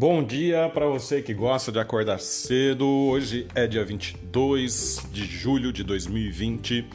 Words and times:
Bom 0.00 0.22
dia 0.22 0.70
para 0.72 0.86
você 0.86 1.20
que 1.20 1.34
gosta 1.34 1.72
de 1.72 1.80
acordar 1.80 2.20
cedo. 2.20 2.86
Hoje 2.86 3.48
é 3.52 3.66
dia 3.66 3.84
22 3.84 5.04
de 5.10 5.24
julho 5.24 5.72
de 5.72 5.82
2020, 5.82 6.86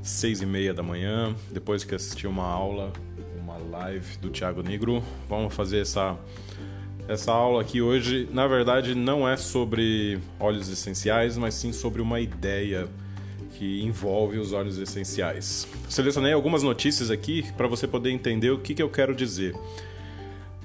6 0.00 0.42
e 0.42 0.46
meia 0.46 0.72
da 0.72 0.80
manhã. 0.80 1.34
Depois 1.50 1.82
que 1.82 1.92
assisti 1.92 2.24
uma 2.24 2.44
aula, 2.44 2.92
uma 3.36 3.56
live 3.56 4.16
do 4.18 4.30
Thiago 4.30 4.62
Negro, 4.62 5.02
vamos 5.28 5.52
fazer 5.52 5.80
essa 5.80 6.16
essa 7.08 7.32
aula 7.32 7.62
aqui 7.62 7.82
hoje. 7.82 8.28
Na 8.30 8.46
verdade, 8.46 8.94
não 8.94 9.28
é 9.28 9.36
sobre 9.36 10.20
óleos 10.38 10.68
essenciais, 10.68 11.36
mas 11.36 11.54
sim 11.54 11.72
sobre 11.72 12.00
uma 12.00 12.20
ideia 12.20 12.86
que 13.58 13.82
envolve 13.82 14.38
os 14.38 14.52
óleos 14.52 14.78
essenciais. 14.78 15.66
Selecionei 15.88 16.32
algumas 16.32 16.62
notícias 16.62 17.10
aqui 17.10 17.44
para 17.56 17.66
você 17.66 17.88
poder 17.88 18.12
entender 18.12 18.50
o 18.50 18.58
que, 18.60 18.72
que 18.72 18.82
eu 18.84 18.88
quero 18.88 19.16
dizer. 19.16 19.52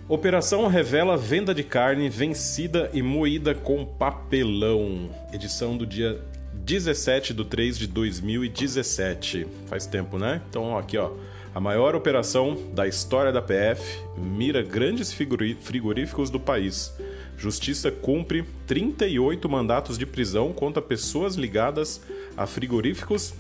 Operação 0.10 0.68
revela 0.68 1.18
venda 1.18 1.54
de 1.54 1.66
carne 1.66 2.08
vencida 2.08 2.90
e 2.94 3.02
moída 3.02 3.54
com 3.54 3.86
papelão. 3.86 5.10
Edição 5.34 5.76
do 5.76 5.86
dia 5.86 6.22
17 6.54 7.34
de 7.34 7.44
3 7.44 7.78
de 7.78 7.88
2017. 7.88 9.46
Faz 9.66 9.86
tempo, 9.86 10.18
né? 10.18 10.42
Então, 10.50 10.78
aqui, 10.78 10.98
ó. 10.98 11.12
A 11.54 11.60
maior 11.60 11.94
operação 11.94 12.58
da 12.74 12.88
história 12.88 13.34
da 13.34 13.42
PF 13.42 14.00
mira 14.18 14.62
grandes 14.62 15.12
frigoríficos 15.12 16.30
do 16.30 16.40
país. 16.40 16.94
Justiça 17.38 17.92
cumpre 17.92 18.46
38 18.66 19.50
mandatos 19.50 19.98
de 19.98 20.06
prisão 20.06 20.54
contra 20.54 20.82
pessoas 20.82 21.36
ligadas 21.36 22.02
a 22.38 22.48
frigoríficos 22.48 23.34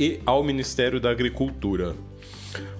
e 0.00 0.18
ao 0.24 0.42
Ministério 0.42 0.98
da 0.98 1.10
Agricultura. 1.10 1.94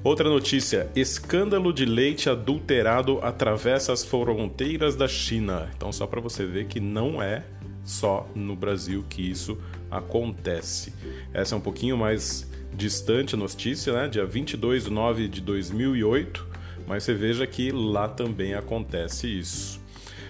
Outra 0.03 0.29
notícia: 0.29 0.91
escândalo 0.95 1.73
de 1.73 1.85
leite 1.85 2.29
adulterado 2.29 3.19
atravessa 3.23 3.93
as 3.93 4.05
fronteiras 4.05 4.97
da 4.97 5.09
China. 5.09 5.71
Então, 5.77 5.93
só 5.93 6.07
para 6.07 6.21
você 6.21 6.45
ver 6.45 6.67
que 6.67 6.81
não 6.81 7.23
é 7.23 7.45
só 7.85 8.29
no 8.35 8.57
Brasil 8.57 9.05
que 9.09 9.23
isso 9.23 9.59
acontece. 9.91 10.93
Essa 11.33 11.55
é 11.55 11.59
um 11.59 11.61
pouquinho 11.61 11.97
mais 11.97 12.51
distante 12.73 13.35
a 13.35 13.39
notícia, 13.39 13.93
né? 13.93 14.09
Dia 14.09 14.25
22 14.25 14.85
de 14.85 14.91
nove 14.91 15.29
de 15.29 15.41
2008, 15.41 16.47
mas 16.87 17.05
você 17.05 17.15
veja 17.15 17.47
que 17.47 17.71
lá 17.71 18.09
também 18.09 18.55
acontece 18.55 19.27
isso. 19.29 19.81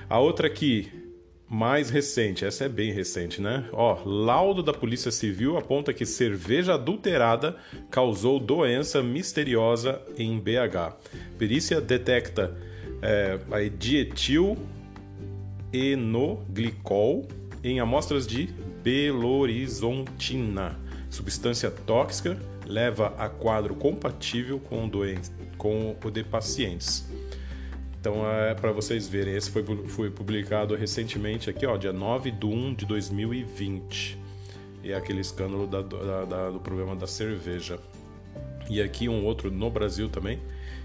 A 0.08 0.18
outra 0.18 0.46
aqui, 0.46 0.92
mais 1.48 1.90
recente, 1.90 2.44
essa 2.44 2.64
é 2.64 2.68
bem 2.68 2.90
recente, 2.92 3.40
né? 3.40 3.68
Ó, 3.72 4.02
laudo 4.04 4.62
da 4.62 4.72
Polícia 4.72 5.10
Civil 5.10 5.56
aponta 5.56 5.92
que 5.92 6.06
cerveja 6.06 6.74
adulterada 6.74 7.56
causou 7.90 8.40
doença 8.40 9.02
misteriosa 9.02 10.00
em 10.16 10.38
BH. 10.38 10.96
Perícia 11.38 11.80
detecta 11.80 12.56
é, 13.02 13.38
a 13.50 13.68
dietil 13.68 14.56
enoglicol 15.72 17.28
em 17.62 17.78
amostras 17.80 18.26
de 18.26 18.48
belorizontina. 18.82 20.78
Substância 21.10 21.70
tóxica 21.70 22.38
leva 22.66 23.14
a 23.18 23.28
quadro 23.28 23.74
compatível 23.74 24.58
com, 24.58 24.88
doen- 24.88 25.20
com 25.58 25.94
o 26.04 26.10
de 26.10 26.24
pacientes. 26.24 27.06
Então 28.04 28.30
é 28.30 28.52
para 28.52 28.70
vocês 28.70 29.08
verem, 29.08 29.34
esse 29.34 29.50
foi, 29.50 29.64
foi 29.88 30.10
publicado 30.10 30.76
recentemente 30.76 31.48
aqui, 31.48 31.64
ó, 31.64 31.74
dia 31.78 31.90
9 31.90 32.32
de 32.32 32.44
1 32.44 32.74
de 32.74 32.84
2020. 32.84 34.18
E 34.82 34.92
é 34.92 34.94
aquele 34.94 35.22
escândalo 35.22 35.66
da, 35.66 35.80
da, 35.80 36.24
da, 36.26 36.50
do 36.50 36.60
problema 36.60 36.94
da 36.94 37.06
cerveja. 37.06 37.78
E 38.68 38.82
aqui 38.82 39.08
um 39.08 39.24
outro 39.24 39.50
no 39.50 39.70
Brasil 39.70 40.10
também, 40.10 40.38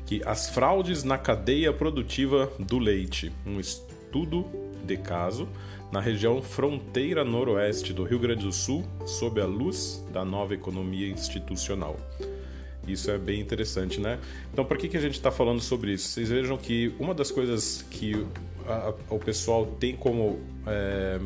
que 0.06 0.22
as 0.26 0.50
fraudes 0.50 1.04
na 1.04 1.18
cadeia 1.18 1.74
produtiva 1.74 2.50
do 2.58 2.80
leite. 2.80 3.34
Um 3.46 3.60
estudo 3.60 4.46
de 4.86 4.96
caso 4.96 5.46
na 5.92 6.00
região 6.00 6.42
fronteira 6.42 7.26
noroeste 7.26 7.92
do 7.92 8.06
Rio 8.06 8.20
Grande 8.20 8.46
do 8.46 8.54
Sul, 8.54 8.86
sob 9.06 9.42
a 9.42 9.46
luz 9.46 10.02
da 10.14 10.24
nova 10.24 10.54
economia 10.54 11.10
institucional. 11.10 11.98
Isso 12.92 13.12
é 13.12 13.18
bem 13.18 13.40
interessante, 13.40 14.00
né? 14.00 14.20
Então, 14.52 14.66
por 14.66 14.78
que, 14.78 14.88
que 14.88 14.98
a 14.98 15.02
gente 15.02 15.14
está 15.14 15.32
falando 15.32 15.62
sobre 15.62 15.94
isso? 15.94 16.10
Vocês 16.10 16.30
vejam 16.30 16.58
que 16.58 16.94
uma 17.00 17.14
das 17.14 17.32
coisas 17.32 17.86
que 17.90 18.26
a, 18.68 18.94
o 19.10 19.20
pessoal 19.20 19.66
tem 19.66 19.96
como, 19.96 20.40
é, 20.66 21.20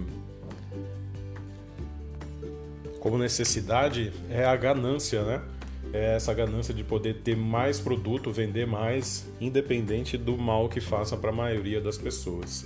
como 2.99 3.17
necessidade 3.17 4.11
é 4.29 4.45
a 4.45 4.55
ganância, 4.55 5.23
né? 5.23 5.41
É 5.91 6.15
essa 6.15 6.33
ganância 6.33 6.73
de 6.73 6.83
poder 6.83 7.21
ter 7.21 7.37
mais 7.37 7.79
produto, 7.79 8.31
vender 8.31 8.65
mais, 8.65 9.27
independente 9.39 10.17
do 10.17 10.35
mal 10.37 10.67
que 10.67 10.81
faça 10.81 11.15
para 11.15 11.29
a 11.29 11.33
maioria 11.33 11.79
das 11.79 11.97
pessoas. 11.97 12.65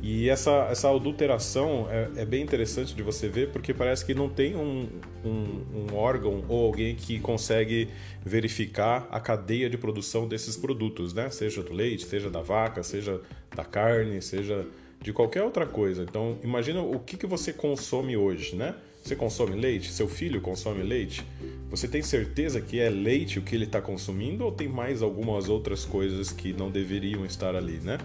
E 0.00 0.28
essa, 0.28 0.68
essa 0.70 0.94
adulteração 0.94 1.88
é, 1.90 2.22
é, 2.22 2.24
bem 2.24 2.42
interessante 2.42 2.94
de 2.94 3.02
você 3.02 3.28
ver, 3.28 3.50
porque 3.50 3.74
parece 3.74 4.04
que 4.04 4.14
não 4.14 4.28
tem 4.28 4.54
um, 4.54 4.88
um, 5.24 5.88
um, 5.90 5.94
órgão 5.94 6.44
ou 6.48 6.66
alguém 6.66 6.94
que 6.94 7.18
consegue 7.18 7.88
verificar 8.24 9.08
a 9.10 9.18
cadeia 9.18 9.68
de 9.68 9.76
produção 9.76 10.28
desses 10.28 10.56
produtos, 10.56 11.12
né? 11.12 11.30
Seja 11.30 11.62
do 11.62 11.72
leite, 11.72 12.04
seja 12.04 12.30
da 12.30 12.40
vaca, 12.40 12.82
seja 12.82 13.20
da 13.54 13.64
carne, 13.64 14.22
seja 14.22 14.64
de 15.00 15.12
qualquer 15.12 15.42
outra 15.42 15.66
coisa. 15.66 16.04
Então, 16.04 16.38
imagina 16.44 16.80
o 16.80 17.00
que, 17.00 17.16
que 17.16 17.26
você 17.26 17.52
consome 17.52 18.16
hoje, 18.16 18.54
né? 18.54 18.76
Você 19.02 19.16
consome 19.16 19.56
leite? 19.56 19.90
Seu 19.90 20.06
filho 20.06 20.40
consome 20.40 20.82
leite? 20.82 21.24
Você 21.70 21.88
tem 21.88 22.02
certeza 22.02 22.60
que 22.60 22.78
é 22.78 22.90
leite 22.90 23.38
o 23.38 23.42
que 23.42 23.54
ele 23.54 23.64
está 23.64 23.80
consumindo 23.80 24.44
ou 24.44 24.52
tem 24.52 24.68
mais 24.68 25.02
algumas 25.02 25.48
outras 25.48 25.84
coisas 25.84 26.30
que 26.30 26.52
não 26.52 26.70
deveriam 26.70 27.24
estar 27.24 27.56
ali, 27.56 27.78
né? 27.78 27.98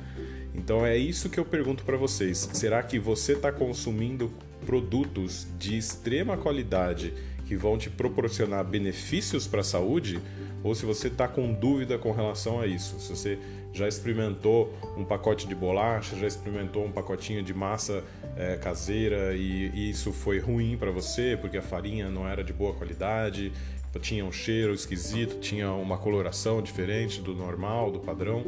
Então 0.53 0.85
é 0.85 0.95
isso 0.95 1.29
que 1.29 1.39
eu 1.39 1.45
pergunto 1.45 1.83
para 1.83 1.97
vocês. 1.97 2.49
Será 2.53 2.81
que 2.83 2.99
você 2.99 3.33
está 3.33 3.51
consumindo 3.51 4.31
produtos 4.65 5.47
de 5.57 5.77
extrema 5.77 6.37
qualidade 6.37 7.13
que 7.45 7.55
vão 7.55 7.77
te 7.77 7.89
proporcionar 7.89 8.63
benefícios 8.63 9.47
para 9.47 9.61
a 9.61 9.63
saúde? 9.63 10.19
Ou 10.63 10.73
se 10.73 10.85
você 10.85 11.07
está 11.07 11.27
com 11.27 11.51
dúvida 11.51 11.97
com 11.97 12.11
relação 12.11 12.61
a 12.61 12.67
isso? 12.67 12.99
Se 12.99 13.09
você 13.09 13.39
já 13.73 13.87
experimentou 13.87 14.73
um 14.95 15.03
pacote 15.03 15.47
de 15.47 15.55
bolacha, 15.55 16.15
já 16.15 16.27
experimentou 16.27 16.85
um 16.85 16.91
pacotinho 16.91 17.43
de 17.43 17.53
massa 17.53 18.03
é, 18.37 18.55
caseira 18.55 19.35
e, 19.35 19.69
e 19.73 19.89
isso 19.89 20.13
foi 20.13 20.39
ruim 20.39 20.77
para 20.77 20.91
você 20.91 21.37
porque 21.39 21.57
a 21.57 21.61
farinha 21.61 22.09
não 22.09 22.27
era 22.27 22.43
de 22.43 22.53
boa 22.53 22.73
qualidade, 22.73 23.51
tinha 23.99 24.25
um 24.25 24.31
cheiro 24.31 24.73
esquisito, 24.73 25.39
tinha 25.39 25.71
uma 25.71 25.97
coloração 25.97 26.61
diferente 26.61 27.21
do 27.21 27.33
normal, 27.33 27.91
do 27.91 27.99
padrão. 27.99 28.43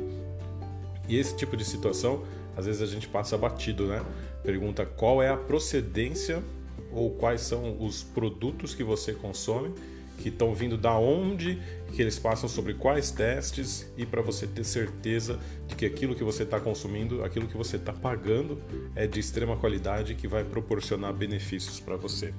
E 1.07 1.17
esse 1.17 1.35
tipo 1.35 1.55
de 1.55 1.63
situação, 1.63 2.23
às 2.55 2.65
vezes 2.65 2.81
a 2.81 2.85
gente 2.85 3.07
passa 3.07 3.37
batido, 3.37 3.87
né? 3.87 4.03
Pergunta 4.43 4.85
qual 4.85 5.21
é 5.21 5.29
a 5.29 5.37
procedência 5.37 6.43
ou 6.91 7.11
quais 7.11 7.41
são 7.41 7.77
os 7.79 8.03
produtos 8.03 8.73
que 8.73 8.83
você 8.83 9.13
consome, 9.13 9.73
que 10.17 10.29
estão 10.29 10.53
vindo 10.53 10.77
da 10.77 10.97
onde, 10.97 11.61
que 11.93 12.01
eles 12.01 12.17
passam 12.17 12.47
sobre 12.47 12.73
quais 12.73 13.11
testes 13.11 13.91
e 13.97 14.05
para 14.05 14.21
você 14.21 14.47
ter 14.47 14.63
certeza 14.63 15.39
de 15.67 15.75
que 15.75 15.85
aquilo 15.85 16.15
que 16.15 16.23
você 16.23 16.43
está 16.43 16.59
consumindo, 16.59 17.23
aquilo 17.23 17.47
que 17.47 17.57
você 17.57 17.75
está 17.75 17.91
pagando 17.91 18.61
é 18.95 19.05
de 19.05 19.19
extrema 19.19 19.57
qualidade 19.57 20.13
e 20.13 20.15
que 20.15 20.27
vai 20.27 20.43
proporcionar 20.43 21.13
benefícios 21.13 21.79
para 21.79 21.97
você. 21.97 22.33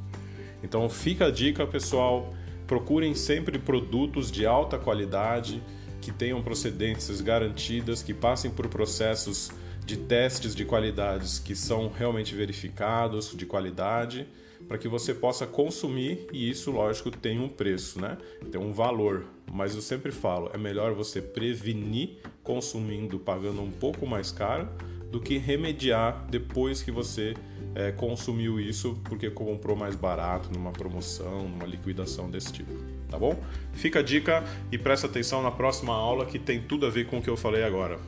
Então 0.63 0.89
fica 0.89 1.27
a 1.27 1.31
dica, 1.31 1.67
pessoal, 1.67 2.33
procurem 2.67 3.15
sempre 3.15 3.59
produtos 3.59 4.31
de 4.31 4.47
alta 4.47 4.79
qualidade 4.79 5.63
que 6.01 6.13
tenham 6.13 6.43
procedências 6.43 7.21
garantidas, 7.21 8.03
que 8.03 8.15
passem 8.15 8.51
por 8.51 8.69
processos 8.69 9.51
de 9.85 9.97
testes 9.97 10.55
de 10.55 10.65
qualidades 10.65 11.39
que 11.39 11.55
são 11.55 11.89
realmente 11.89 12.35
verificados, 12.35 13.33
de 13.37 13.47
qualidade, 13.47 14.27
para 14.67 14.79
que 14.79 14.89
você 14.89 15.15
possa 15.15 15.47
consumir 15.47 16.27
e 16.33 16.51
isso, 16.51 16.73
lógico, 16.73 17.11
tem 17.11 17.39
um 17.39 17.49
preço, 17.49 18.01
né? 18.01 18.19
Tem 18.51 18.61
um 18.61 18.73
valor. 18.73 19.25
Mas 19.53 19.77
eu 19.77 19.81
sempre 19.81 20.11
falo, 20.11 20.51
é 20.53 20.59
melhor 20.59 20.93
você 20.93 21.23
prevenir 21.23 22.19
consumindo, 22.43 23.19
pagando 23.19 23.63
um 23.63 23.71
pouco 23.71 24.07
mais 24.07 24.33
caro, 24.33 24.69
do 25.11 25.21
que 25.21 25.39
remediar 25.39 26.27
depois 26.29 26.83
que 26.83 26.91
você 26.91 27.35
é, 27.77 27.93
consumiu 27.93 28.59
isso 28.59 28.99
porque 29.05 29.31
comprou 29.31 29.77
mais 29.77 29.95
barato 29.95 30.51
numa 30.53 30.73
promoção, 30.73 31.49
numa 31.49 31.65
liquidação 31.65 32.29
desse 32.29 32.53
tipo 32.53 32.96
tá 33.17 33.19
bom? 33.19 33.43
Fica 33.73 34.01
a 34.01 34.03
dica 34.03 34.45
e 34.71 34.77
presta 34.77 35.07
atenção 35.07 35.43
na 35.43 35.51
próxima 35.51 35.95
aula 35.95 36.27
que 36.27 36.39
tem 36.39 36.61
tudo 36.61 36.87
a 36.87 36.91
ver 36.91 37.07
com 37.07 37.19
o 37.19 37.23
que 37.23 37.31
eu 37.31 37.37
falei 37.37 37.65
agora. 37.65 37.99